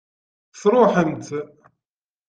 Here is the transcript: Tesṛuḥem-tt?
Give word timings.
Tesṛuḥem-tt? 0.51 1.29